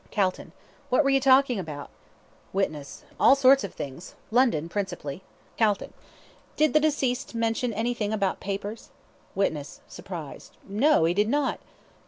CALTON: 0.09 0.51
What 0.89 1.03
were 1.03 1.11
you 1.11 1.19
talking 1.21 1.59
about? 1.59 1.91
WITNESS: 2.53 3.03
All 3.19 3.35
sorts 3.35 3.63
of 3.63 3.75
things. 3.75 4.15
London 4.31 4.67
principally. 4.67 5.21
CALTON: 5.59 5.93
Did 6.57 6.73
the 6.73 6.79
deceased 6.79 7.35
mention 7.35 7.71
anything 7.71 8.11
about 8.11 8.39
papers? 8.39 8.89
WITNESS 9.35 9.81
(surprised): 9.87 10.57
No, 10.67 11.05
he 11.05 11.13
did 11.13 11.29
not. 11.29 11.59